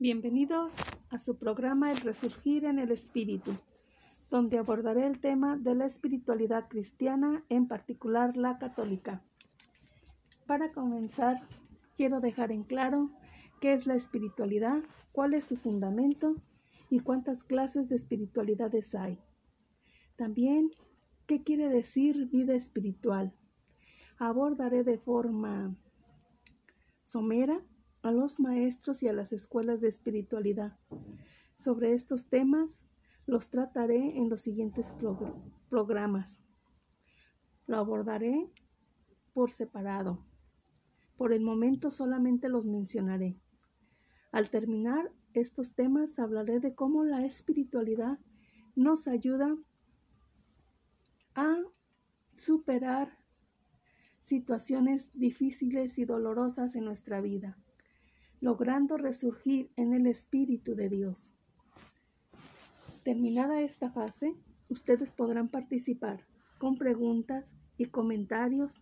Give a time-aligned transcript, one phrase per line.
[0.00, 0.74] Bienvenidos
[1.10, 3.50] a su programa El Resurgir en el Espíritu,
[4.30, 9.24] donde abordaré el tema de la espiritualidad cristiana, en particular la católica.
[10.46, 11.42] Para comenzar,
[11.96, 13.10] quiero dejar en claro
[13.60, 16.36] qué es la espiritualidad, cuál es su fundamento
[16.90, 19.18] y cuántas clases de espiritualidades hay.
[20.14, 20.70] También,
[21.26, 23.34] qué quiere decir vida espiritual.
[24.16, 25.74] Abordaré de forma
[27.02, 27.60] somera
[28.02, 30.78] a los maestros y a las escuelas de espiritualidad.
[31.56, 32.80] Sobre estos temas
[33.26, 34.94] los trataré en los siguientes
[35.68, 36.40] programas.
[37.66, 38.50] Lo abordaré
[39.34, 40.24] por separado.
[41.16, 43.40] Por el momento solamente los mencionaré.
[44.30, 48.18] Al terminar estos temas hablaré de cómo la espiritualidad
[48.76, 49.56] nos ayuda
[51.34, 51.56] a
[52.34, 53.18] superar
[54.20, 57.58] situaciones difíciles y dolorosas en nuestra vida
[58.40, 61.32] logrando resurgir en el Espíritu de Dios.
[63.04, 64.36] Terminada esta fase,
[64.68, 66.24] ustedes podrán participar
[66.58, 68.80] con preguntas y comentarios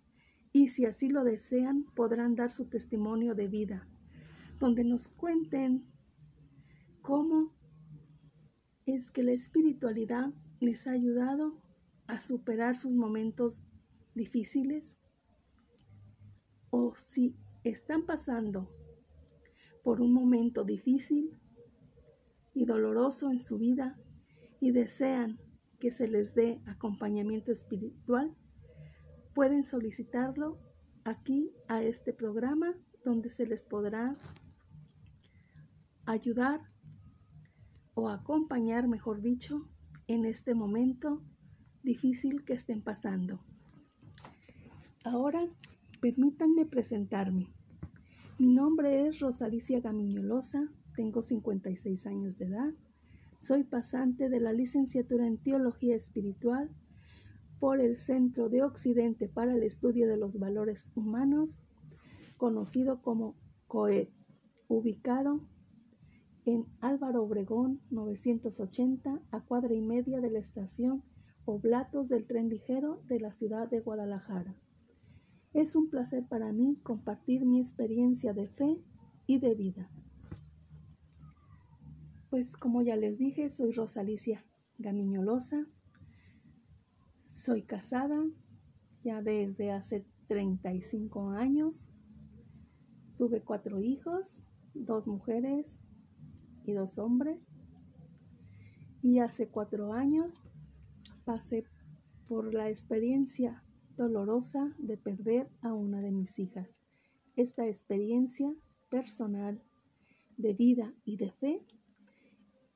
[0.52, 3.86] y si así lo desean podrán dar su testimonio de vida,
[4.58, 5.84] donde nos cuenten
[7.02, 7.52] cómo
[8.86, 11.60] es que la espiritualidad les ha ayudado
[12.06, 13.60] a superar sus momentos
[14.14, 14.96] difíciles
[16.70, 18.70] o si están pasando
[19.86, 21.30] por un momento difícil
[22.54, 23.96] y doloroso en su vida
[24.58, 25.38] y desean
[25.78, 28.34] que se les dé acompañamiento espiritual,
[29.32, 30.58] pueden solicitarlo
[31.04, 34.16] aquí a este programa donde se les podrá
[36.04, 36.62] ayudar
[37.94, 39.70] o acompañar, mejor dicho,
[40.08, 41.22] en este momento
[41.84, 43.38] difícil que estén pasando.
[45.04, 45.42] Ahora,
[46.00, 47.55] permítanme presentarme.
[48.38, 52.74] Mi nombre es Rosalicia Gamiñolosa, tengo 56 años de edad,
[53.38, 56.68] soy pasante de la licenciatura en Teología Espiritual
[57.58, 61.62] por el Centro de Occidente para el Estudio de los Valores Humanos,
[62.36, 63.36] conocido como
[63.68, 64.08] COED,
[64.68, 65.40] ubicado
[66.44, 71.02] en Álvaro Obregón 980 a cuadra y media de la estación
[71.46, 74.54] Oblatos del tren ligero de la ciudad de Guadalajara.
[75.56, 78.78] Es un placer para mí compartir mi experiencia de fe
[79.26, 79.90] y de vida.
[82.28, 84.44] Pues como ya les dije, soy Rosalicia
[84.76, 85.66] Gamiñolosa.
[87.24, 88.22] Soy casada
[89.02, 91.88] ya desde hace 35 años.
[93.16, 94.42] Tuve cuatro hijos,
[94.74, 95.78] dos mujeres
[96.64, 97.48] y dos hombres.
[99.00, 100.42] Y hace cuatro años
[101.24, 101.64] pasé
[102.28, 103.62] por la experiencia
[103.96, 106.80] dolorosa de perder a una de mis hijas.
[107.36, 108.54] Esta experiencia
[108.88, 109.62] personal
[110.36, 111.62] de vida y de fe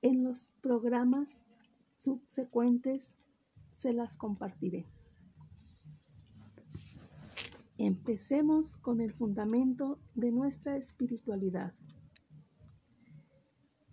[0.03, 1.43] en los programas
[1.99, 3.15] subsecuentes
[3.75, 4.87] se las compartiré.
[7.79, 11.73] Empecemos con el fundamento de nuestra espiritualidad.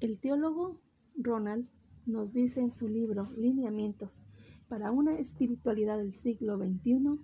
[0.02, 0.82] El teólogo
[1.16, 1.68] Ronald
[2.06, 4.24] nos dice en su libro Lineamientos
[4.68, 7.20] para una espiritualidad del siglo XXI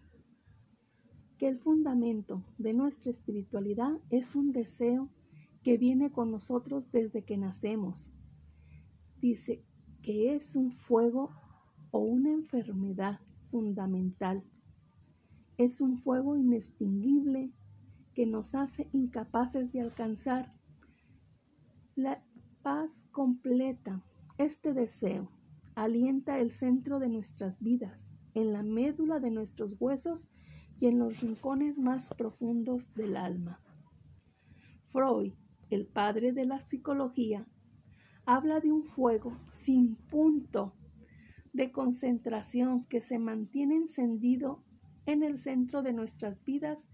[1.37, 5.09] que el fundamento de nuestra espiritualidad es un deseo
[5.63, 8.11] que viene con nosotros desde que nacemos.
[9.19, 9.63] Dice
[10.01, 11.31] que es un fuego
[11.91, 14.43] o una enfermedad fundamental.
[15.57, 17.51] Es un fuego inextinguible
[18.13, 20.53] que nos hace incapaces de alcanzar
[21.95, 22.23] la
[22.61, 24.03] paz completa.
[24.37, 25.29] Este deseo
[25.75, 30.27] alienta el centro de nuestras vidas, en la médula de nuestros huesos
[30.79, 33.59] y en los rincones más profundos del alma.
[34.85, 35.33] Freud,
[35.69, 37.47] el padre de la psicología,
[38.25, 40.73] habla de un fuego sin punto
[41.51, 44.63] de concentración que se mantiene encendido
[45.05, 46.85] en el centro de nuestras vidas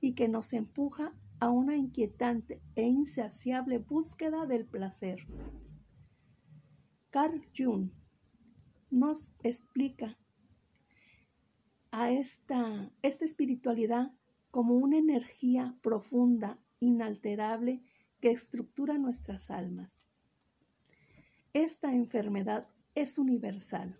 [0.00, 5.26] y que nos empuja a una inquietante e insaciable búsqueda del placer.
[7.10, 7.90] Carl Jung
[8.94, 10.16] nos explica
[11.90, 14.12] a esta, esta espiritualidad
[14.50, 17.82] como una energía profunda, inalterable,
[18.20, 20.00] que estructura nuestras almas.
[21.52, 23.96] Esta enfermedad es universal.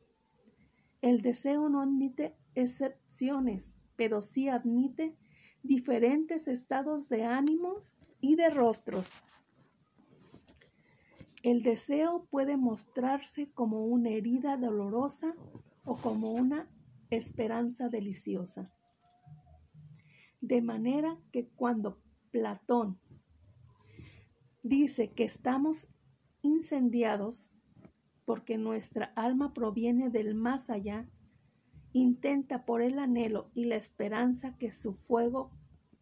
[1.02, 5.17] El deseo no admite excepciones, pero sí admite
[5.62, 9.11] diferentes estados de ánimos y de rostros.
[11.44, 15.37] El deseo puede mostrarse como una herida dolorosa
[15.85, 16.70] o como una
[17.11, 18.73] esperanza deliciosa.
[20.41, 22.00] De manera que cuando
[22.31, 22.99] Platón
[24.62, 25.88] dice que estamos
[26.41, 27.50] incendiados
[28.25, 31.11] porque nuestra alma proviene del más allá,
[31.93, 35.50] intenta por el anhelo y la esperanza que su fuego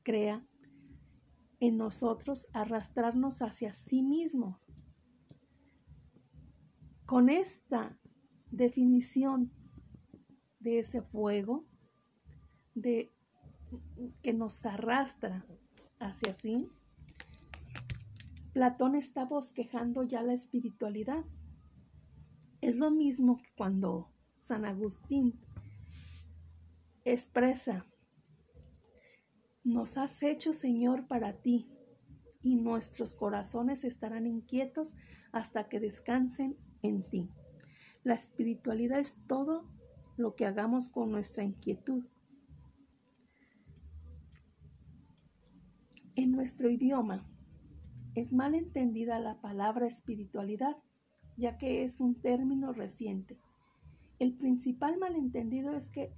[0.04, 0.46] crea
[1.58, 4.60] en nosotros arrastrarnos hacia sí mismo.
[7.12, 8.00] Con esta
[8.50, 9.52] definición
[10.60, 11.66] de ese fuego,
[12.74, 13.12] de
[14.22, 15.44] que nos arrastra
[16.00, 16.68] hacia sí,
[18.54, 21.22] Platón está bosquejando ya la espiritualidad.
[22.62, 25.38] Es lo mismo que cuando San Agustín
[27.04, 27.84] expresa,
[29.64, 31.68] nos has hecho Señor para ti
[32.40, 34.94] y nuestros corazones estarán inquietos
[35.30, 37.30] hasta que descansen en ti.
[38.04, 39.64] La espiritualidad es todo
[40.16, 42.04] lo que hagamos con nuestra inquietud.
[46.14, 47.26] En nuestro idioma
[48.14, 50.76] es mal entendida la palabra espiritualidad,
[51.36, 53.38] ya que es un término reciente.
[54.18, 56.12] El principal malentendido es que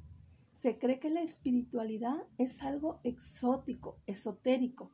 [0.54, 4.90] se cree que la espiritualidad es algo exótico, esotérico,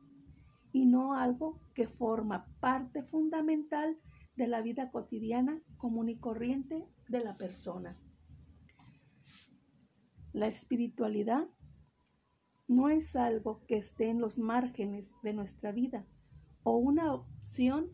[0.73, 3.99] y no algo que forma parte fundamental
[4.41, 8.01] de la vida cotidiana común y corriente de la persona.
[10.33, 11.47] La espiritualidad
[12.67, 16.07] no es algo que esté en los márgenes de nuestra vida
[16.63, 17.93] o una opción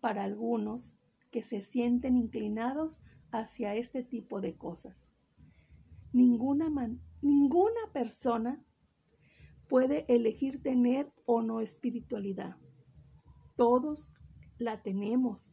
[0.00, 0.96] para algunos
[1.32, 3.00] que se sienten inclinados
[3.32, 5.08] hacia este tipo de cosas.
[6.12, 6.70] Ninguna,
[7.20, 8.64] ninguna persona
[9.68, 12.56] puede elegir tener o no espiritualidad.
[13.56, 14.12] Todos
[14.56, 15.52] la tenemos,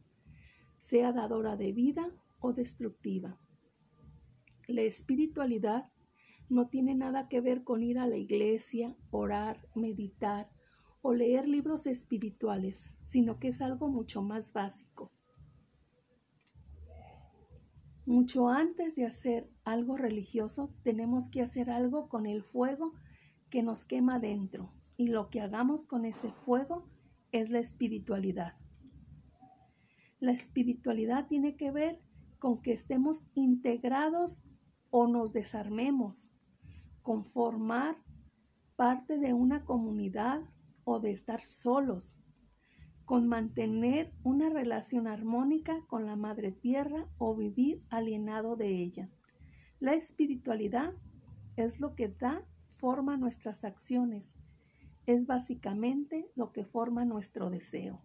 [0.88, 3.38] sea dadora de vida o destructiva.
[4.68, 5.92] La espiritualidad
[6.48, 10.50] no tiene nada que ver con ir a la iglesia, orar, meditar
[11.02, 15.12] o leer libros espirituales, sino que es algo mucho más básico.
[18.06, 22.94] Mucho antes de hacer algo religioso, tenemos que hacer algo con el fuego
[23.50, 24.72] que nos quema dentro.
[24.96, 26.88] Y lo que hagamos con ese fuego
[27.30, 28.54] es la espiritualidad.
[30.20, 32.00] La espiritualidad tiene que ver
[32.38, 34.42] con que estemos integrados
[34.90, 36.30] o nos desarmemos,
[37.02, 37.96] con formar
[38.76, 40.42] parte de una comunidad
[40.84, 42.16] o de estar solos,
[43.04, 49.10] con mantener una relación armónica con la Madre Tierra o vivir alienado de ella.
[49.80, 50.94] La espiritualidad
[51.56, 54.34] es lo que da forma a nuestras acciones,
[55.06, 57.98] es básicamente lo que forma nuestro deseo.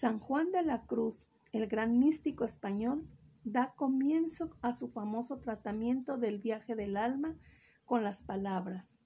[0.00, 3.06] San Juan de la Cruz, el gran místico español,
[3.44, 7.36] da comienzo a su famoso tratamiento del viaje del alma
[7.84, 8.98] con las palabras,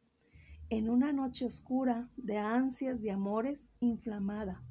[0.70, 4.62] en una noche oscura de ansias de amores inflamada.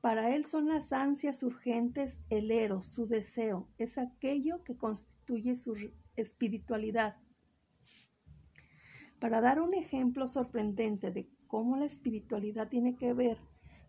[0.00, 5.74] Para él son las ansias urgentes el eros, su deseo, es aquello que constituye su
[6.14, 7.16] espiritualidad.
[9.18, 13.38] Para dar un ejemplo sorprendente de cómo la espiritualidad tiene que ver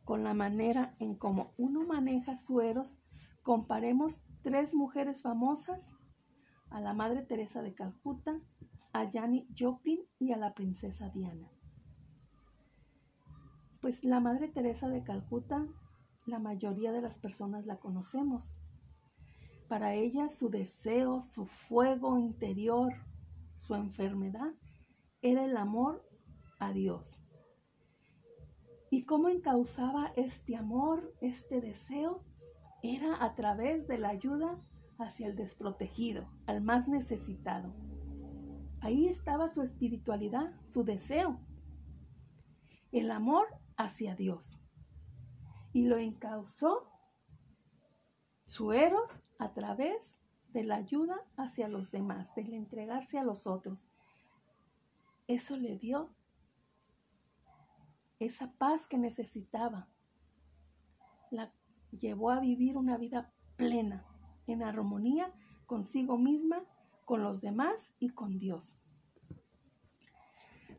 [0.06, 2.96] con la manera en cómo uno maneja su eros,
[3.44, 5.90] comparemos tres mujeres famosas
[6.70, 8.40] a la Madre Teresa de Calcuta,
[8.94, 11.52] a Janis Joplin y a la princesa Diana.
[13.82, 15.68] Pues la Madre Teresa de Calcuta,
[16.26, 18.56] la mayoría de las personas la conocemos.
[19.68, 22.94] Para ella su deseo, su fuego interior,
[23.58, 24.54] su enfermedad,
[25.22, 26.08] era el amor
[26.60, 27.25] a Dios.
[28.90, 32.24] ¿Y cómo encauzaba este amor, este deseo?
[32.84, 34.60] Era a través de la ayuda
[35.00, 37.74] hacia el desprotegido, al más necesitado.
[38.82, 41.40] Ahí estaba su espiritualidad, su deseo,
[42.92, 44.60] el amor hacia Dios.
[45.74, 46.92] Y lo encauzó
[48.46, 50.16] su eros a través
[50.54, 53.90] de la ayuda hacia los demás, del entregarse a los otros.
[55.28, 56.15] Eso le dio
[58.20, 59.90] esa paz que necesitaba.
[61.32, 61.54] La
[61.92, 64.06] llevó a vivir una vida plena,
[64.48, 65.34] en armonía
[65.66, 66.66] consigo misma
[67.06, 68.78] con los demás y con Dios.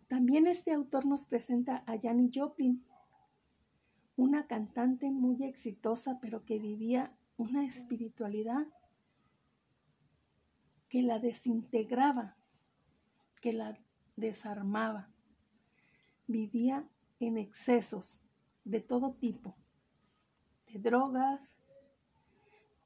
[0.08, 2.84] También este autor nos presenta a Janis Joplin,
[4.16, 8.66] una cantante muy exitosa, pero que vivía una espiritualidad
[10.88, 12.36] que la desintegraba,
[13.40, 13.78] que la
[14.14, 15.10] desarmaba.
[16.26, 16.88] Vivía
[17.20, 18.20] en excesos
[18.64, 19.56] de todo tipo,
[20.66, 21.58] de drogas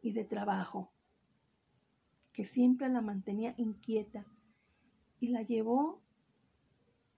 [0.03, 0.93] y de trabajo
[2.33, 4.25] que siempre la mantenía inquieta
[5.19, 6.01] y la llevó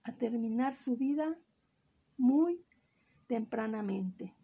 [0.02, 1.38] a terminar su vida
[2.16, 2.64] muy
[3.26, 4.34] tempranamente.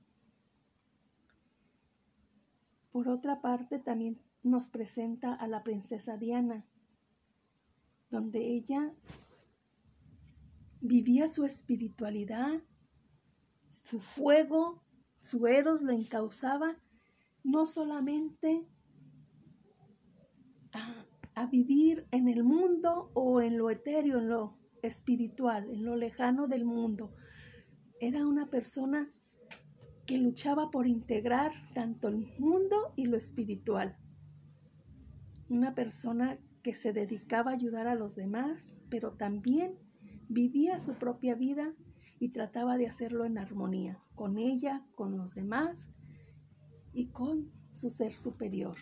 [2.92, 6.66] Por otra parte, también nos presenta a la princesa Diana,
[8.10, 8.94] donde ella
[10.80, 12.62] vivía su espiritualidad,
[13.70, 14.82] su fuego,
[15.20, 16.76] su eros lo encauzaba
[17.44, 18.68] no solamente
[20.72, 25.96] a, a, vivir en el mundo o en lo etéreo, en lo espiritual, en lo
[25.96, 27.14] lejano del mundo.
[28.00, 29.12] Era una persona
[30.06, 33.98] que luchaba por integrar tanto el mundo y lo espiritual.
[35.48, 39.78] Una persona que se dedicaba a ayudar a los demás, pero también
[40.28, 41.74] vivía su propia vida
[42.18, 45.90] y trataba de hacerlo en armonía con ella, con los demás
[46.92, 48.76] y con su ser superior.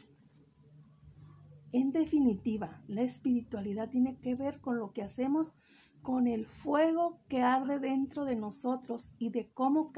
[1.73, 5.55] En definitiva, la espiritualidad tiene que ver con lo que hacemos
[6.01, 9.93] con el fuego que arde dentro de nosotros y de cómo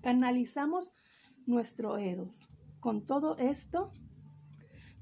[0.00, 0.92] canalizamos
[1.46, 2.48] nuestro eros.
[2.80, 3.92] Con todo esto,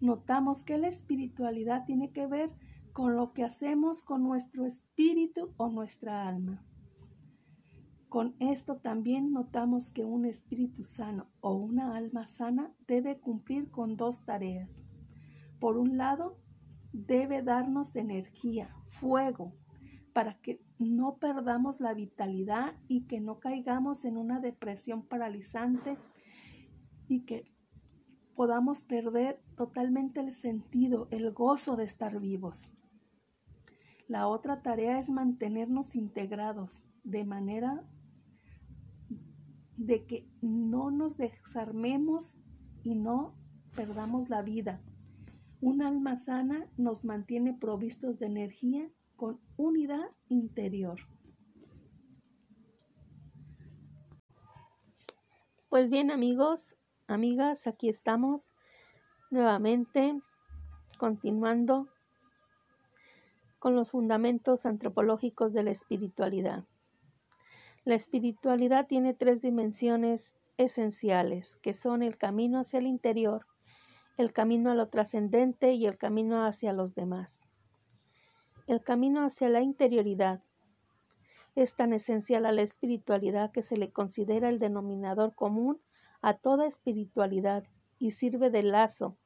[0.01, 2.70] notamos que la espiritualidad tiene que ver con
[3.09, 6.63] lo que hacemos con nuestro espíritu o nuestra alma.
[8.09, 13.97] Con esto también notamos que un espíritu sano o una alma sana debe cumplir con
[13.97, 14.83] dos tareas.
[15.61, 16.37] Por un lado,
[16.93, 19.55] debe darnos energía, fuego,
[20.13, 25.97] para que no perdamos la vitalidad y que no caigamos en una depresión paralizante
[27.07, 27.51] y que
[28.35, 32.73] podamos perder totalmente el sentido, el gozo de estar vivos.
[34.11, 37.85] La otra tarea es mantenernos integrados de manera
[39.77, 42.37] de que no nos desarmemos
[42.83, 43.37] y no
[43.73, 44.83] perdamos la vida.
[45.61, 50.99] Un alma sana nos mantiene provistos de energía con unidad interior.
[55.69, 56.77] Pues bien amigos,
[57.07, 58.51] amigas, aquí estamos
[59.31, 60.21] nuevamente
[60.99, 61.87] continuando
[63.61, 66.65] con los fundamentos antropológicos de la espiritualidad.
[67.85, 73.47] La espiritualidad tiene tres dimensiones esenciales, que son el camino hacia el interior,
[74.17, 77.43] el camino a lo trascendente y el camino hacia los demás.
[78.67, 80.43] El camino hacia la interioridad
[81.55, 85.81] es tan esencial a la espiritualidad que se le considera el denominador común
[86.23, 87.65] a toda espiritualidad
[87.99, 89.19] y sirve de lazo,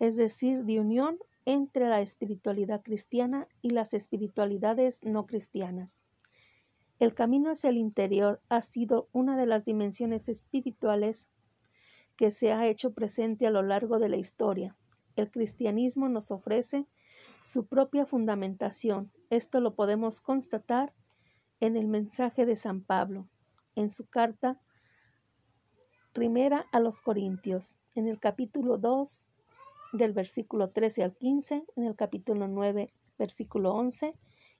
[0.00, 5.98] es decir, de unión entre la espiritualidad cristiana y las espiritualidades no cristianas.
[6.98, 11.26] El camino hacia el interior ha sido una de las dimensiones espirituales
[12.16, 14.76] que se ha hecho presente a lo largo de la historia.
[15.16, 16.86] El cristianismo nos ofrece
[17.42, 19.10] su propia fundamentación.
[19.30, 20.94] Esto lo podemos constatar
[21.60, 23.28] en el mensaje de San Pablo,
[23.74, 24.60] en su carta
[26.12, 29.24] primera a los Corintios, en el capítulo 2
[29.92, 34.14] del versículo 13 al 15, en el capítulo 9, versículo 11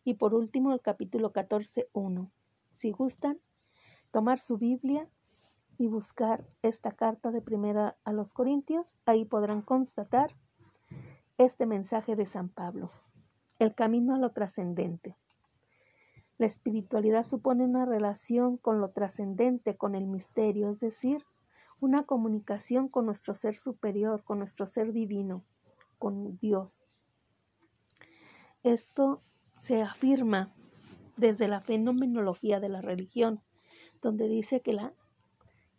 [0.05, 2.31] y por último el capítulo 14, 1.
[2.77, 3.39] Si gustan,
[4.11, 5.09] tomar su Biblia
[5.79, 10.37] y buscar esta carta de primera a los Corintios, ahí podrán constatar
[11.39, 12.91] este mensaje de San Pablo,
[13.59, 15.17] el camino a lo trascendente.
[16.37, 21.25] La espiritualidad supone una relación con lo trascendente, con el misterio, es decir,
[21.83, 25.45] una comunicación con nuestro ser superior, con nuestro ser divino,
[25.99, 26.85] con Dios.
[28.62, 29.21] Esto
[29.57, 30.55] se afirma
[31.17, 33.43] desde la fenomenología de la religión,
[34.01, 34.95] donde dice que la,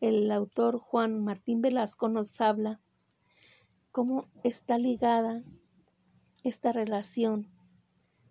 [0.01, 2.81] el autor Juan Martín Velasco nos habla
[3.93, 5.41] cómo está ligada
[6.43, 7.47] esta relación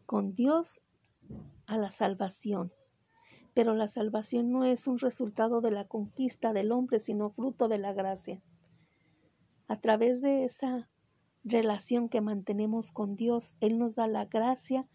[0.04, 0.82] con Dios
[1.64, 2.70] a la salvación.
[3.54, 7.78] Pero la salvación no es un resultado de la conquista del hombre, sino fruto de
[7.78, 8.42] la gracia.
[9.68, 10.88] A través de esa
[11.44, 14.88] relación que mantenemos con Dios, Él nos da la gracia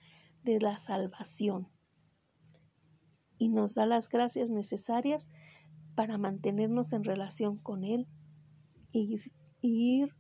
[0.44, 1.68] de la salvación
[3.38, 5.28] y nos da las gracias necesarias
[5.96, 8.08] para mantenernos en relación con Él
[8.92, 9.16] y,
[9.62, 10.14] ir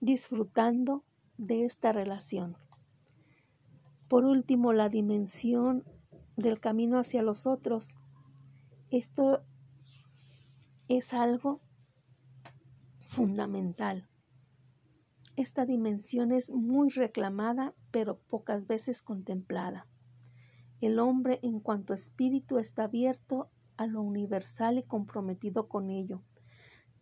[0.00, 1.04] disfrutando
[1.38, 2.56] de esta relación.
[4.08, 5.84] Por último, la dimensión
[6.38, 7.96] del camino hacia los otros.
[8.90, 9.42] Esto
[10.86, 11.60] es algo
[13.08, 14.08] fundamental.
[15.36, 19.86] Esta dimensión es muy reclamada, pero pocas veces contemplada.
[20.80, 26.22] El hombre en cuanto espíritu está abierto a lo universal y comprometido con ello,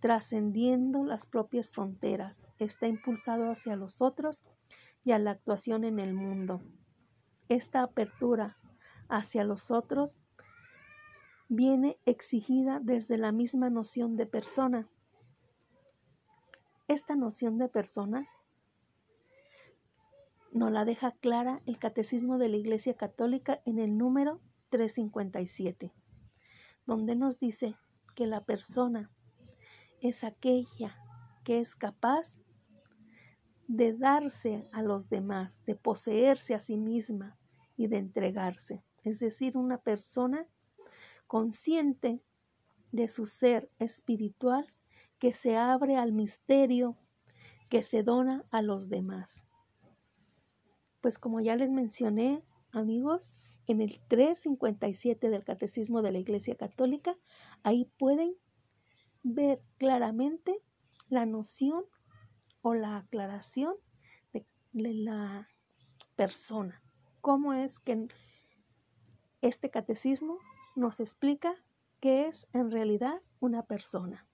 [0.00, 4.45] trascendiendo las propias fronteras, está impulsado hacia los otros
[5.05, 6.62] y a la actuación en el mundo.
[7.49, 8.57] Esta apertura
[9.09, 10.19] hacia los otros
[11.49, 14.89] viene exigida desde la misma noción de persona.
[16.89, 18.29] Esta noción de persona
[20.53, 25.93] nos la deja clara el Catecismo de la Iglesia Católica en el número 357,
[26.87, 27.77] donde nos dice
[28.15, 29.11] que la persona
[30.01, 30.97] es aquella
[31.45, 32.39] que es capaz
[33.69, 37.37] de darse a los demás, de poseerse a sí misma
[37.77, 38.83] y de entregarse.
[39.07, 40.49] Es decir, una persona
[41.29, 42.21] consciente
[42.91, 44.67] de su ser espiritual
[45.21, 46.97] que se abre al misterio,
[47.71, 49.45] que se dona a los demás.
[51.01, 53.33] Pues como ya les mencioné, amigos,
[53.69, 57.17] en el 357 del Catecismo de la Iglesia Católica,
[57.63, 58.35] ahí pueden
[59.23, 60.61] ver claramente
[61.09, 61.85] la noción
[62.61, 63.77] o la aclaración
[64.33, 65.49] de, la
[66.17, 66.83] persona.
[67.21, 68.09] Cómo es que
[69.43, 70.38] este catecismo
[70.75, 71.55] nos explica
[72.00, 74.26] qué es en realidad una persona.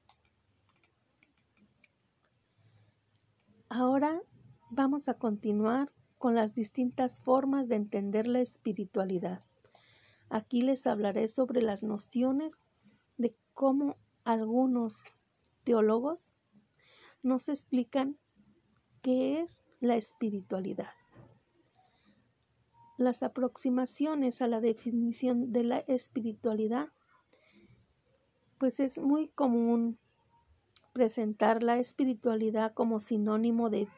[3.69, 4.21] Ahora
[4.71, 9.45] vamos a continuar con las distintas formas de entender la espiritualidad.
[10.29, 12.61] Aquí les hablaré sobre las nociones
[13.17, 15.05] de cómo algunos
[15.65, 16.33] teólogos
[17.23, 18.19] nos explican
[19.03, 20.91] qué es la espiritualidad.
[23.03, 26.91] Las aproximaciones a la definición de la espiritualidad,
[28.59, 29.99] pues es muy común
[30.93, 33.89] presentar la espiritualidad como sinónimo de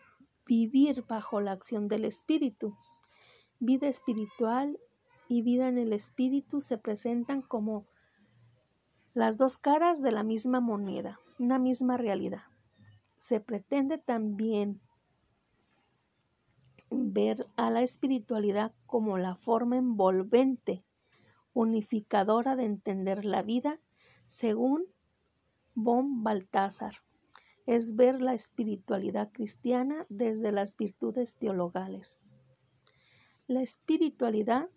[0.47, 2.75] vivir bajo la acción del espíritu.
[3.61, 4.81] Vida espiritual
[5.29, 7.85] y vida en el espíritu se presentan como
[9.13, 12.45] las dos caras de la misma moneda, una misma realidad
[13.25, 14.83] se pretende también
[17.15, 20.85] ver a la espiritualidad como la forma envolvente,
[21.55, 23.81] unificadora de entender la vida,
[24.27, 24.85] según
[25.75, 26.97] von Baltasar.
[27.67, 32.19] Es ver la espiritualidad cristiana desde las virtudes teologales.
[33.47, 34.69] La espiritualidad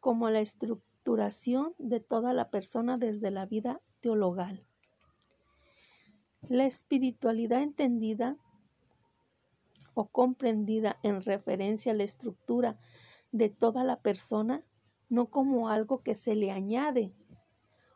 [0.00, 4.64] como la estructuración de toda la persona desde la vida teologal.
[6.48, 8.36] La espiritualidad entendida
[9.96, 12.78] o comprendida en referencia a la estructura
[13.32, 14.62] de toda la persona,
[15.08, 17.14] no como algo que se le añade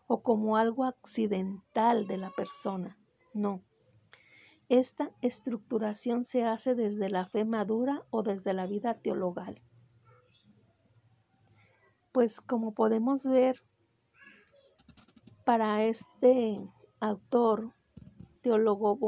[0.06, 2.96] o como algo accidental de la persona,
[3.34, 3.62] no.
[4.70, 9.60] Esta estructuración se hace desde la fe madura o desde la vida teologal.
[12.12, 13.62] Pues como podemos ver,
[15.44, 16.66] para este
[16.98, 17.74] autor
[18.40, 18.98] teólogo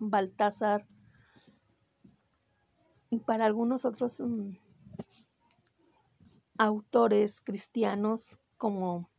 [0.00, 0.86] Baltasar
[3.10, 4.52] y para algunos otros mm,
[6.58, 9.10] autores cristianos como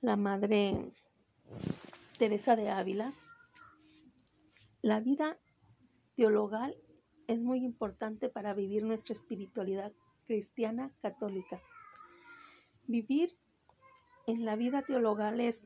[0.00, 0.92] la madre
[2.18, 3.12] Teresa de Ávila,
[4.82, 5.38] la vida
[6.14, 6.76] teologal
[7.28, 9.92] es muy importante para vivir nuestra espiritualidad
[10.26, 11.60] cristiana católica.
[12.86, 13.36] Vivir
[14.26, 15.64] en la vida teologal es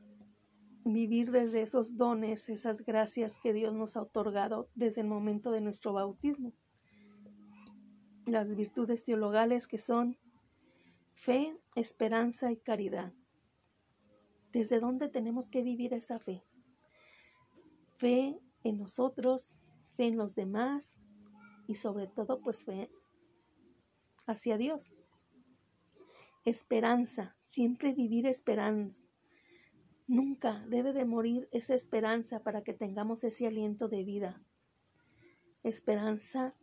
[0.83, 5.61] vivir desde esos dones, esas gracias que Dios nos ha otorgado desde el momento de
[5.61, 6.53] nuestro bautismo.
[8.31, 10.17] Las virtudes teologales que son
[11.13, 13.11] fe, esperanza y caridad.
[14.53, 16.41] ¿Desde dónde tenemos que vivir esa fe?
[17.97, 19.57] Fe en nosotros,
[19.89, 20.95] fe en los demás
[21.67, 22.89] y sobre todo pues fe
[24.25, 24.93] hacia Dios.
[26.45, 29.03] Esperanza, siempre vivir esperanza
[30.07, 34.41] Nunca debe de morir esa esperanza para que tengamos ese aliento de vida.
[35.63, 36.55] Esperanza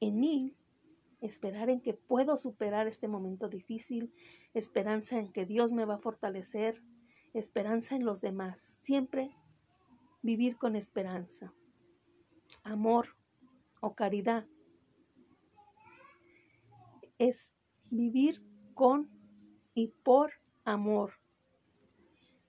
[0.00, 0.56] en mí,
[1.20, 4.12] esperar en que puedo superar este momento difícil,
[4.54, 6.82] esperanza en que Dios me va a fortalecer,
[7.34, 9.34] esperanza en los demás, siempre
[10.22, 11.52] vivir con esperanza,
[12.62, 13.16] amor
[13.80, 14.46] o caridad.
[17.18, 17.52] Es
[17.90, 18.42] vivir
[18.74, 19.10] con
[19.74, 20.32] y por
[20.64, 21.12] amor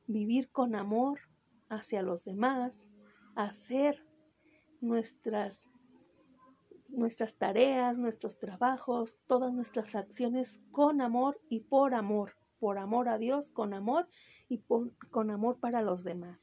[0.09, 1.19] vivir con amor
[1.69, 2.87] hacia los demás,
[3.35, 4.03] hacer
[4.81, 5.63] nuestras
[6.91, 13.17] nuestras tareas, nuestros trabajos, todas nuestras acciones con amor y por amor, por amor a
[13.17, 14.07] Dios, con amor
[14.47, 14.63] y
[15.11, 16.39] con amor para los demás.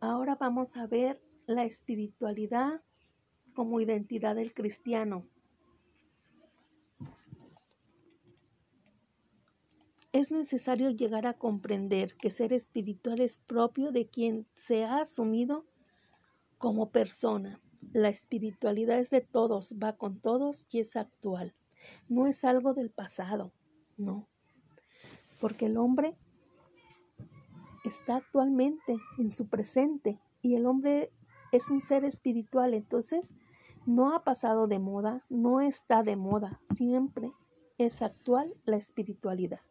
[0.00, 2.82] Ahora vamos a ver la espiritualidad
[3.54, 5.26] como identidad del cristiano.
[10.12, 15.66] Es necesario llegar a comprender que ser espiritual es propio de quien se ha asumido
[16.58, 17.60] como persona.
[17.96, 21.54] La espiritualidad es de todos, va con todos y es actual.
[22.10, 23.54] No es algo del pasado,
[23.96, 24.28] no.
[25.40, 26.14] porque el hombre
[27.86, 31.10] está actualmente en su presente y el hombre
[31.52, 33.32] es un ser espiritual, entonces
[33.86, 37.32] no ha pasado de moda, no está de moda, siempre
[37.78, 39.62] es actual la espiritualidad.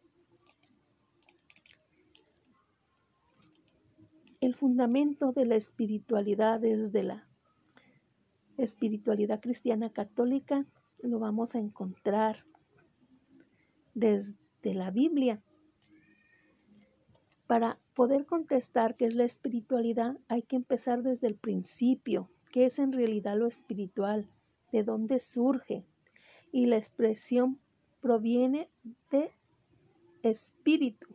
[4.40, 7.28] El fundamento de la espiritualidad desde la
[8.66, 10.66] espiritualidad cristiana católica
[11.02, 12.44] lo vamos a encontrar
[13.94, 15.42] desde la Biblia.
[17.46, 22.78] Para poder contestar qué es la espiritualidad hay que empezar desde el principio, qué es
[22.78, 24.28] en realidad lo espiritual,
[24.72, 25.84] de dónde surge.
[26.52, 27.60] Y la expresión
[28.00, 28.68] proviene
[29.10, 29.30] de
[30.22, 31.06] espíritu,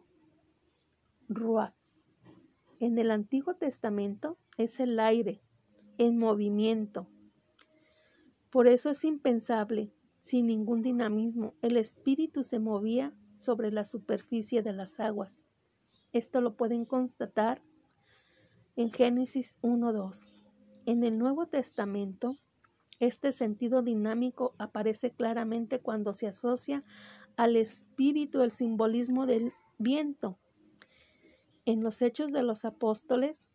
[1.28, 1.74] ruach.
[2.80, 5.42] En el Antiguo Testamento es el aire
[5.98, 7.08] en movimiento.
[8.52, 14.74] Por eso es impensable, sin ningún dinamismo, el espíritu se movía sobre la superficie de
[14.74, 15.42] las aguas.
[16.12, 17.62] Esto lo pueden constatar
[18.76, 20.28] en Génesis 1.2.
[20.86, 22.36] En el Nuevo Testamento,
[23.00, 26.84] este sentido dinámico aparece claramente cuando se asocia
[27.38, 30.38] al espíritu el simbolismo del viento.
[31.66, 33.46] En los Hechos de los Apóstoles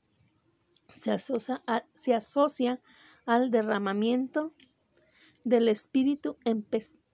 [0.95, 1.63] se asocia,
[1.97, 2.81] se asocia
[3.27, 4.55] al derramamiento
[5.47, 6.67] del espíritu en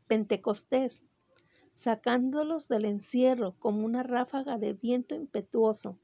[0.07, 1.03] Pentecostés
[1.75, 5.99] sacándolos del encierro como una ráfaga de viento impetuoso.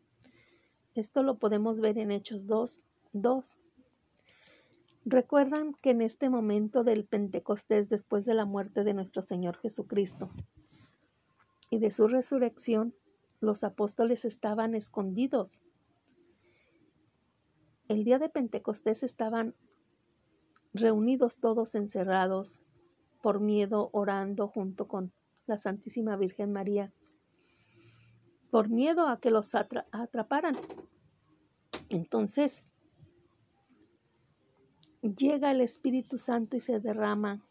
[0.95, 2.83] Esto lo podemos ver en Hechos 2,
[3.15, 3.57] 2.
[5.07, 10.29] Recuerdan que en este momento del Pentecostés, después de la muerte de nuestro Señor Jesucristo
[11.71, 12.95] y de su resurrección,
[13.41, 15.63] los apóstoles estaban escondidos.
[17.89, 19.55] El día de Pentecostés estaban
[20.73, 22.59] reunidos todos encerrados
[23.23, 25.13] por miedo, orando junto con
[25.47, 26.93] la Santísima Virgen María,
[28.51, 30.57] por miedo a que los atraparan.
[31.89, 32.65] Entonces,
[35.03, 37.43] llega el Espíritu Santo y se derrama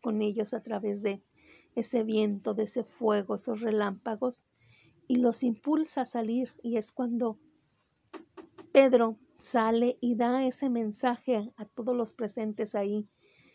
[0.00, 1.22] con ellos a través de
[1.74, 4.44] ese viento, de ese fuego, esos relámpagos,
[5.06, 6.52] y los impulsa a salir.
[6.62, 7.38] Y es cuando
[8.72, 13.08] Pedro sale y da ese mensaje a todos los presentes ahí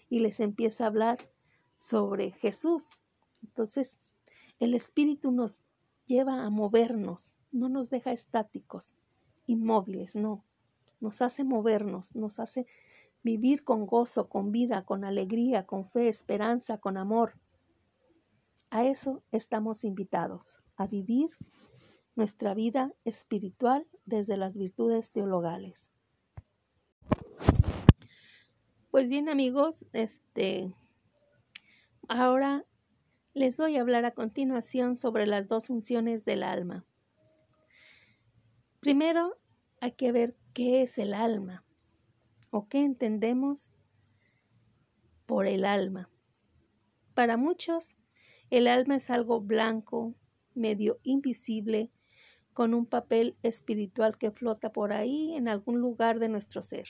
[0.09, 1.17] y les empieza a hablar
[1.77, 2.89] sobre Jesús.
[3.43, 3.97] Entonces,
[4.59, 5.59] el Espíritu nos
[6.05, 8.95] lleva a movernos, no nos deja estáticos,
[9.47, 10.43] inmóviles, no.
[10.99, 12.65] Nos hace movernos, nos hace
[13.23, 17.33] vivir con gozo, con vida, con alegría, con fe, esperanza, con amor.
[18.69, 21.29] A eso estamos invitados, a vivir
[22.15, 25.91] nuestra vida espiritual desde las virtudes teologales.
[28.91, 30.73] Pues bien amigos, este
[32.07, 32.65] ahora
[33.33, 36.85] les voy a hablar a continuación sobre las dos funciones del alma.
[38.79, 39.37] Primero,
[39.81, 41.65] hay que ver qué es el alma
[42.51, 43.71] o qué entendemos
[45.25, 46.09] por el alma.
[47.13, 47.97] Para muchos,
[48.49, 50.15] el alma es algo blanco,
[50.53, 51.91] medio invisible,
[52.55, 56.87] con un papel espiritual que flota por ahí en algún lugar de nuestro ser,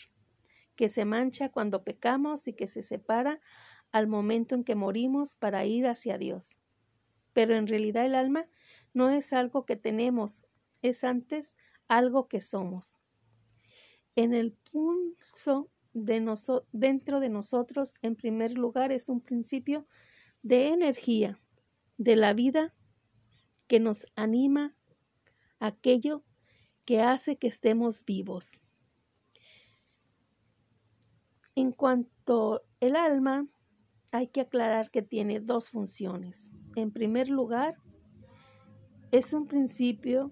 [0.76, 3.42] que se mancha cuando pecamos y que se separa
[3.92, 6.60] al momento en que morimos para ir hacia Dios.
[7.34, 8.48] Pero en realidad el alma
[8.94, 10.46] no es algo que tenemos,
[10.84, 11.56] es antes
[11.88, 13.00] algo que somos.
[14.16, 16.24] En el pulso de
[16.74, 19.88] dentro de nosotros, en primer lugar, es un principio
[20.44, 21.42] de energía,
[21.98, 22.76] de la vida
[23.66, 24.76] que nos anima,
[25.66, 26.24] aquello
[26.86, 28.60] que hace que estemos vivos.
[31.56, 33.48] En cuanto el alma
[34.12, 36.54] hay que aclarar que tiene dos funciones.
[36.76, 37.78] En primer lugar,
[39.12, 40.32] es un principio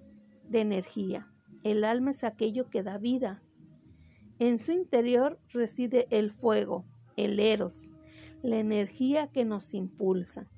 [0.49, 1.31] de energía.
[1.63, 3.41] El alma es aquello que da vida.
[4.39, 7.83] En su interior reside el fuego, el eros,
[8.41, 10.49] la energía que nos impulsa.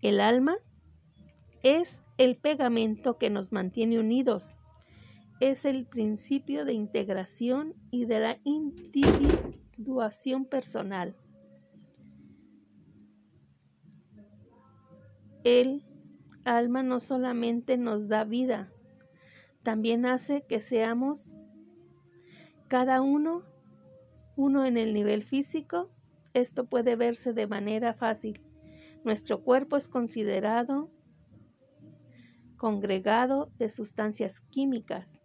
[0.00, 0.56] El alma
[1.62, 4.56] es el pegamento que nos mantiene unidos.
[5.40, 9.42] Es el principio de integración y de la individualidad
[10.48, 11.16] personal.
[15.44, 15.84] El
[16.44, 18.72] alma no solamente nos da vida,
[19.62, 21.30] también hace que seamos
[22.68, 23.42] cada uno,
[24.36, 25.90] uno en el nivel físico.
[26.34, 28.40] Esto puede verse de manera fácil.
[29.04, 30.90] Nuestro cuerpo es considerado
[32.62, 35.18] congregado de sustancias químicas.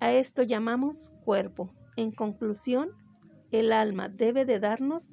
[0.00, 1.70] A esto llamamos cuerpo.
[1.96, 2.90] En conclusión,
[3.52, 5.12] el alma debe de darnos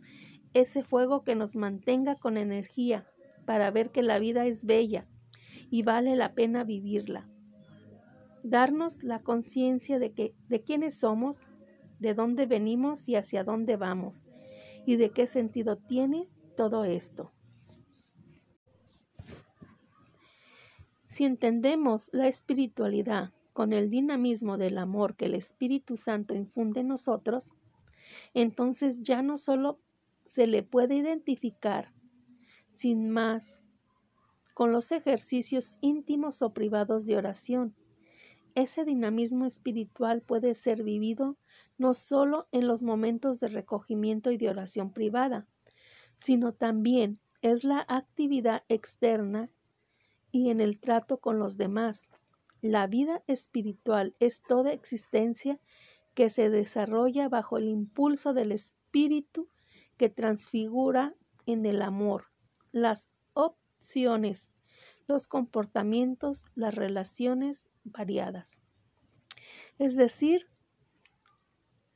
[0.55, 3.05] ese fuego que nos mantenga con energía,
[3.45, 5.05] para ver que la vida es bella
[5.69, 7.29] y vale la pena vivirla.
[8.41, 11.45] Darnos la conciencia de que de quiénes somos,
[11.99, 14.25] de dónde venimos y hacia dónde vamos,
[14.87, 17.31] y de qué sentido tiene todo esto.
[21.13, 26.87] Si entendemos la espiritualidad con el dinamismo del amor que el Espíritu Santo infunde en
[26.87, 27.53] nosotros,
[28.33, 29.79] entonces ya no solo
[30.25, 31.93] se le puede identificar
[32.73, 33.61] sin más
[34.55, 37.75] con los ejercicios íntimos o privados de oración.
[38.55, 41.37] Ese dinamismo espiritual puede ser vivido
[41.77, 45.47] no solo en los momentos de recogimiento y de oración privada,
[46.17, 49.51] sino también es la actividad externa
[50.33, 52.01] y en el trato con los demás.
[52.59, 55.61] La vida espiritual es toda existencia
[56.15, 59.47] que se desarrolla bajo el impulso del espíritu
[59.95, 61.15] que transfigura
[61.45, 62.25] en el amor,
[62.71, 64.49] las opciones,
[65.07, 68.49] los comportamientos, las relaciones variadas.
[69.77, 70.47] Es decir,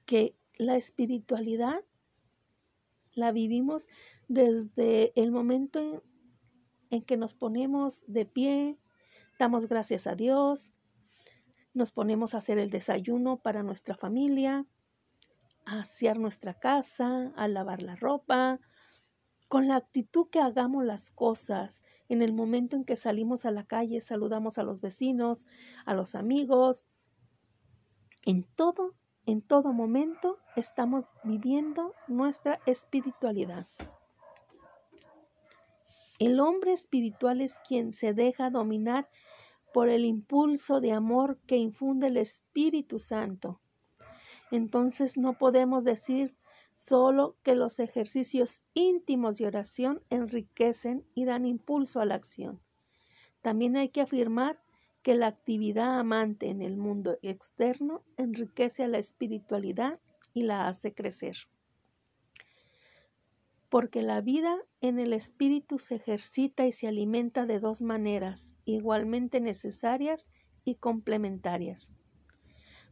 [0.05, 1.83] que la espiritualidad
[3.13, 3.87] la vivimos
[4.27, 6.01] desde el momento en,
[6.89, 8.77] en, que nos ponemos de pie,
[9.39, 10.73] damos gracias a Dios,
[11.73, 14.65] nos ponemos a hacer el desayuno para nuestra familia,
[15.65, 18.59] a asear nuestra casa, a lavar la ropa,
[19.47, 21.83] con la actitud que hagamos las cosas.
[22.09, 25.45] En el momento en que salimos a la calle, saludamos a los vecinos,
[25.85, 26.85] a los amigos.
[28.23, 28.95] En todo,
[29.25, 33.67] en todo momento estamos viviendo nuestra espiritualidad.
[36.19, 39.09] El hombre espiritual es quien se deja dominar
[39.73, 43.59] por el impulso de amor que infunde el Espíritu Santo
[44.51, 46.35] entonces no podemos decir
[46.75, 52.61] solo que los ejercicios íntimos de oración enriquecen y dan impulso a la acción.
[53.41, 54.61] También hay que afirmar
[55.01, 59.99] que la actividad amante en el mundo externo enriquece a la espiritualidad
[60.33, 61.37] y la hace crecer.
[63.69, 69.41] Porque la vida en el espíritu se ejercita y se alimenta de dos maneras igualmente
[69.41, 70.27] necesarias
[70.63, 71.89] y complementarias.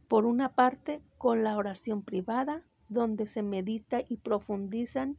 [0.08, 5.18] Por una parte, con la oración privada, donde se medita y profundizan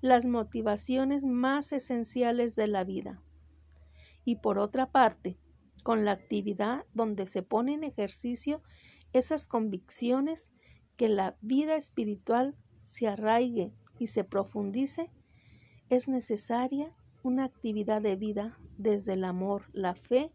[0.00, 3.22] las motivaciones más esenciales de la vida.
[4.24, 5.38] Y por otra parte,
[5.82, 8.62] con la actividad donde se pone en ejercicio
[9.12, 10.52] esas convicciones
[10.96, 15.10] que la vida espiritual se arraigue y se profundice,
[15.88, 20.32] es necesaria una actividad de vida desde el amor, la fe,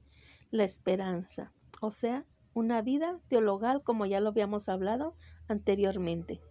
[0.49, 5.15] la esperanza, o sea, una vida teologal como ya lo habíamos hablado
[5.47, 6.41] anteriormente.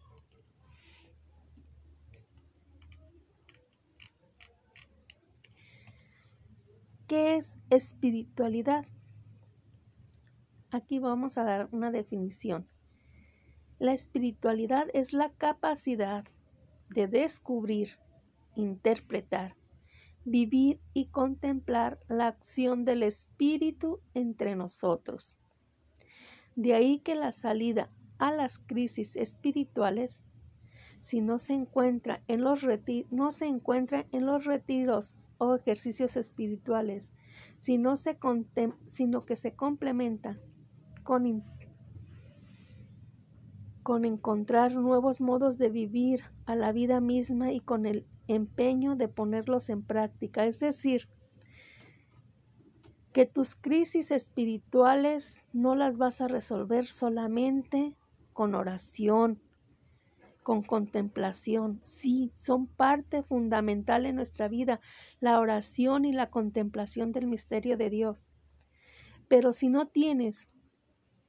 [7.07, 8.87] ¿Qué es espiritualidad?
[10.71, 12.69] Aquí vamos a dar una definición.
[13.81, 16.25] La espiritualidad es la capacidad
[16.91, 17.99] de descubrir,
[18.57, 19.57] interpretar,
[20.25, 25.39] vivir y contemplar la acción del Espíritu entre nosotros.
[26.57, 30.23] De ahí que la salida a las crisis espirituales,
[31.01, 32.61] si no se encuentra en los,
[33.11, 37.15] no se encuentra en los retiros o ejercicios espirituales,
[37.59, 40.39] sino, sino que se complementa
[41.03, 41.43] con,
[43.91, 49.09] con encontrar nuevos modos de vivir a la vida misma y con el empeño de
[49.09, 50.47] ponerlos en práctica.
[50.47, 51.09] Es decir,
[53.13, 57.97] que tus crisis espirituales no las vas a resolver solamente
[58.33, 59.43] con oración,
[60.45, 61.81] con contemplación.
[61.83, 64.79] Sí, son parte fundamental en nuestra vida,
[65.19, 68.29] la oración y la contemplación del misterio de Dios.
[69.27, 70.49] Pero si no tienes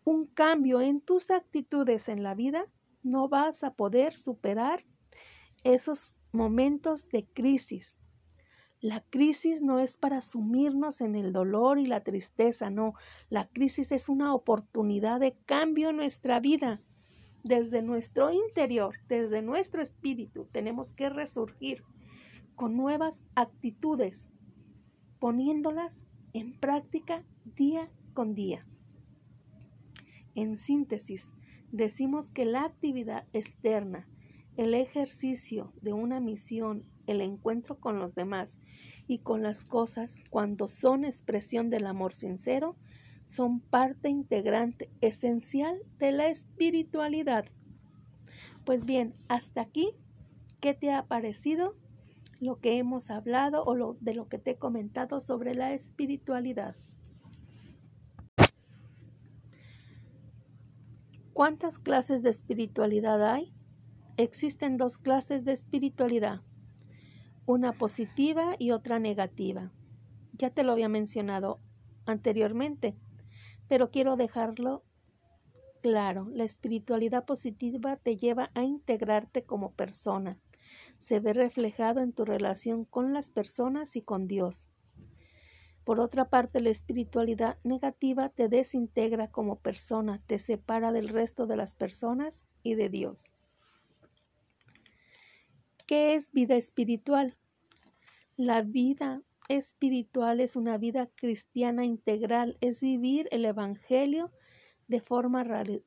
[0.04, 2.66] un cambio en tus actitudes en la vida,
[3.04, 4.86] no vas a poder superar
[5.64, 7.98] esos momentos de crisis,
[8.82, 12.96] la crisis no es para sumirnos en el dolor y la tristeza, no.
[13.30, 16.82] La crisis es una oportunidad de cambio en nuestra vida.
[17.44, 21.84] Desde nuestro interior, desde nuestro espíritu, tenemos que resurgir
[22.56, 24.28] con nuevas actitudes,
[25.20, 28.66] poniéndolas en práctica día con día.
[30.36, 31.32] En síntesis,
[31.72, 34.08] decimos que la actividad externa,
[34.58, 38.60] el ejercicio de una misión el encuentro con los demás
[39.08, 42.78] y con las cosas cuando son expresión del amor sincero,
[43.26, 47.46] son parte integrante esencial de la espiritualidad.
[48.66, 49.92] Pues bien, hasta aquí,
[50.60, 51.76] ¿qué te ha parecido
[52.42, 56.76] lo que hemos hablado o lo, de lo que te he comentado sobre la espiritualidad.
[61.42, 63.52] ¿Cuántas clases de espiritualidad hay?
[64.16, 66.44] Existen dos clases de espiritualidad,
[67.48, 69.72] una positiva y otra negativa.
[70.34, 71.60] Ya te lo había mencionado
[72.06, 72.96] anteriormente,
[73.68, 74.84] pero quiero dejarlo
[75.82, 76.30] claro.
[76.32, 80.40] La espiritualidad positiva te lleva a integrarte como persona.
[81.00, 84.68] Se ve reflejado en tu relación con las personas y con Dios.
[85.84, 91.58] Por otra parte, la espiritualidad negativa te desintegra como persona, te separa del resto de
[91.58, 93.32] las personas y de Dios.
[95.88, 97.36] ¿Qué es vida espiritual?
[98.38, 104.30] La vida espiritual es una vida cristiana integral, es vivir el Evangelio
[104.88, 105.44] de forma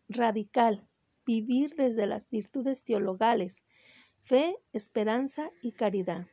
[0.09, 0.87] radical,
[1.25, 3.63] vivir desde las virtudes teologales,
[4.23, 6.27] fe, esperanza y caridad.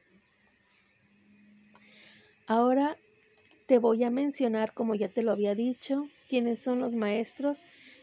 [2.47, 2.97] Ahora
[3.71, 7.61] te voy a mencionar, como ya te lo había dicho, quiénes son los maestros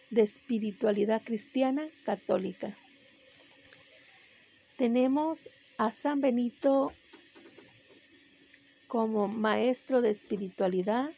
[0.08, 2.74] de espiritualidad cristiana católica.
[4.78, 6.94] Tenemos a San Benito
[8.86, 11.10] como maestro de espiritualidad,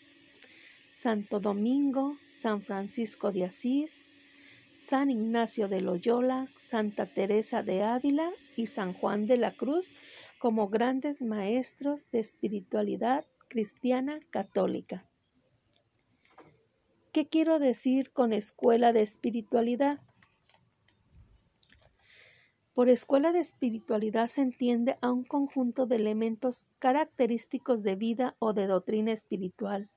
[0.91, 4.05] Santo Domingo, San Francisco de Asís,
[4.75, 9.93] San Ignacio de Loyola, Santa Teresa de Ávila y San Juan de la Cruz
[10.41, 15.05] como grandes maestros de espiritualidad cristiana católica.
[17.13, 19.99] ¿Qué quiero decir con escuela de espiritualidad?
[22.75, 28.53] Por escuela de espiritualidad se entiende a un conjunto de elementos característicos de vida o
[28.53, 29.91] de doctrina espiritual,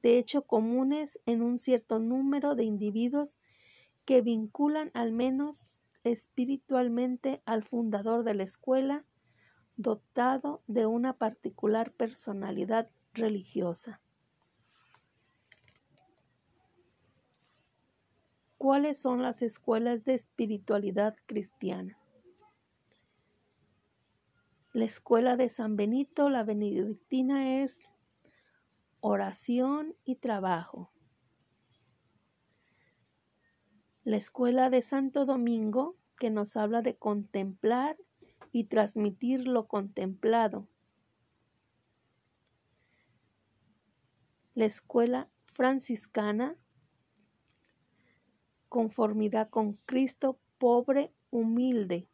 [0.00, 3.36] de hecho comunes en un cierto número de individuos
[4.04, 5.66] que vinculan al menos
[6.04, 9.04] espiritualmente al fundador de la escuela
[9.76, 14.00] dotado de una particular personalidad religiosa.
[18.58, 21.98] ¿Cuáles son las escuelas de espiritualidad cristiana?
[24.72, 27.80] La escuela de San Benito, la benedictina, es
[29.00, 30.90] oración y trabajo.
[34.02, 37.96] La escuela de Santo Domingo, que nos habla de contemplar
[38.54, 40.68] y transmitir lo contemplado.
[44.54, 46.56] La escuela franciscana,
[48.68, 52.08] conformidad con Cristo, pobre, humilde.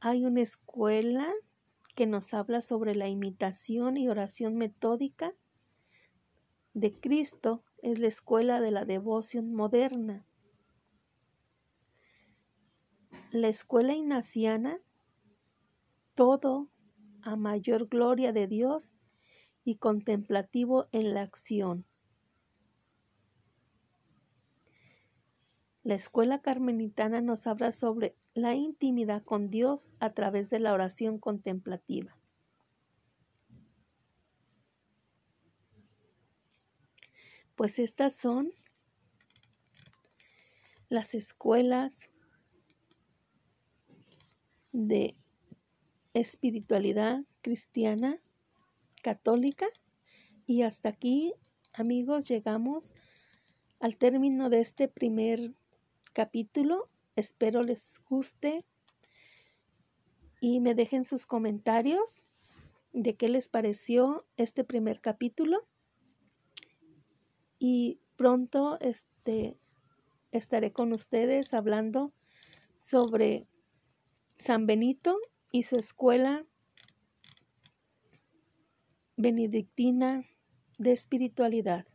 [0.00, 1.32] Hay una escuela
[1.94, 5.32] que nos habla sobre la imitación y oración metódica
[6.74, 10.26] de Cristo, es la escuela de la devoción moderna.
[13.34, 14.78] La escuela ignaciana,
[16.14, 16.68] todo
[17.22, 18.92] a mayor gloria de Dios
[19.64, 21.84] y contemplativo en la acción.
[25.82, 31.18] La escuela carmelitana nos habla sobre la intimidad con Dios a través de la oración
[31.18, 32.16] contemplativa.
[37.56, 38.52] Pues estas son
[40.88, 42.13] las escuelas
[44.74, 45.16] de
[46.14, 48.20] espiritualidad cristiana
[49.02, 49.66] católica.
[50.46, 51.32] Y hasta aquí,
[51.74, 52.92] amigos, llegamos
[53.78, 55.54] al término de este primer
[56.12, 56.84] capítulo.
[57.16, 58.64] Espero les guste
[60.40, 62.22] y me dejen sus comentarios
[62.92, 65.66] de qué les pareció este primer capítulo.
[67.60, 69.56] Y pronto este,
[70.32, 72.12] estaré con ustedes hablando
[72.78, 73.46] sobre
[74.38, 75.18] San Benito
[75.52, 76.44] y su escuela
[79.16, 80.24] benedictina
[80.78, 81.86] de espiritualidad.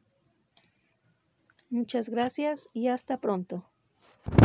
[1.70, 3.70] Muchas gracias y hasta pronto.